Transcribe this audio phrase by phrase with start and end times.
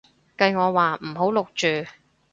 [0.35, 1.87] 計我話唔好錄住